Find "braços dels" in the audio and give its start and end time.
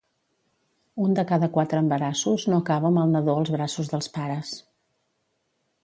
3.59-4.13